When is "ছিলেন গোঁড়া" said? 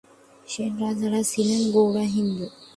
1.31-2.05